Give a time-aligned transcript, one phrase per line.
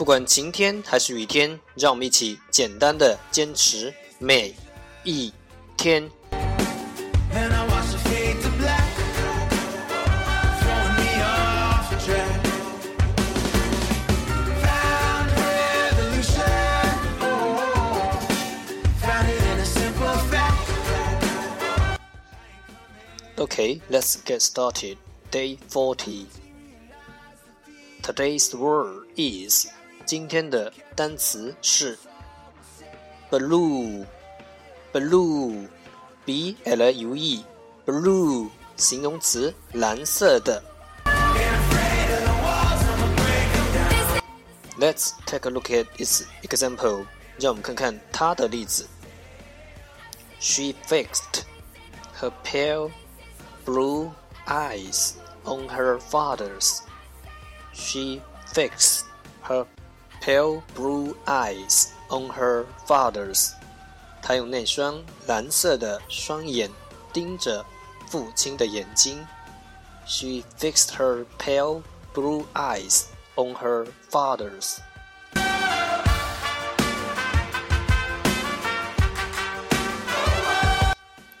[0.00, 4.54] 不管晴天还是雨天，让我们一起简单的坚持每
[5.04, 5.32] 一
[5.76, 6.10] 天。
[23.38, 24.96] Okay, let's get started.
[25.30, 26.26] Day 40.
[28.02, 29.66] Today's word is
[30.04, 31.98] 今天的单词是
[33.30, 34.04] blue,
[34.92, 35.68] blue,
[36.24, 37.44] b l u e,
[37.84, 40.62] blue 形容词，蓝色的。
[44.78, 47.06] Let's take a look at its example.
[47.38, 48.86] 让我们看看它的例子。
[50.38, 51.44] She fixed
[52.20, 52.90] her pale
[53.64, 54.12] blue
[54.46, 56.80] eyes on her father's.
[57.72, 58.20] She
[58.52, 59.04] fixed
[59.42, 59.66] her
[60.20, 63.52] pale blue eyes on her father's.
[64.22, 66.70] 她用那双蓝色的双眼
[67.12, 67.64] 盯着
[68.08, 69.26] 父亲的眼睛。
[70.06, 71.82] She fixed her pale
[72.14, 73.06] blue eyes
[73.36, 74.80] on her father's.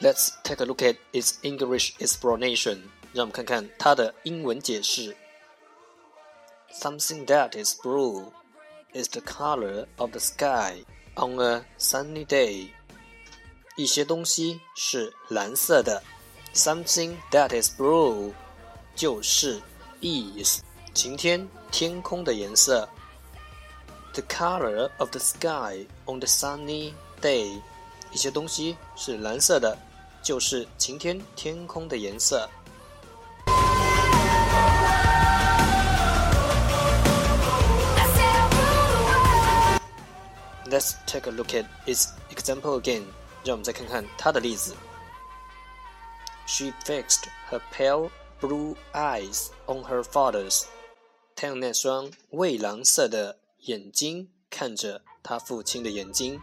[0.00, 2.88] Let's take a look at its English explanation.
[3.12, 5.16] 让我们看看它的英文解释。
[6.72, 8.32] Something that is blue
[8.96, 10.84] is the color of the sky
[11.16, 12.68] on a sunny day.
[13.76, 16.02] 一些东西是蓝色的。
[16.54, 18.32] Something that is blue
[18.94, 19.60] 就是
[20.02, 20.60] is
[20.92, 22.88] 晴天天空的颜色。
[24.12, 27.60] The color of the sky on the sunny day.
[28.12, 29.76] 一些东西是蓝色的。
[30.22, 32.48] 就是晴天天空的颜色。
[40.66, 43.04] Let's take a look at its example again。
[43.44, 44.76] 让我们再看看它的例子。
[46.46, 50.64] She fixed her pale blue eyes on her father's。
[51.34, 56.40] 她用那双蔚蓝色的眼睛看着她父亲的眼睛。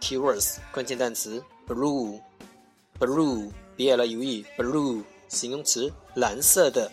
[0.00, 6.92] Keywords 关键单词 blue，blue，b l u e，blue 形容词，蓝色的。